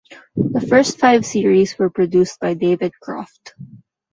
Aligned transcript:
The 0.35 0.61
first 0.61 0.97
five 0.97 1.27
series 1.27 1.77
were 1.77 1.91
produced 1.91 2.39
by 2.39 2.55
David 2.55 2.91
Croft. 2.99 3.53